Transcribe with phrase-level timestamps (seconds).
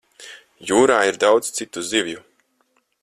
[0.69, 2.25] Jūrā ir daudz citu zivju.